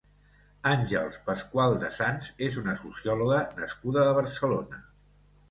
Àngels 0.69 1.19
Pascual 1.27 1.77
de 1.83 1.91
Sans 1.97 2.31
és 2.47 2.57
una 2.63 2.75
sociòloga 2.81 3.39
nascuda 3.61 4.09
a 4.09 4.19
Barcelona. 4.23 4.83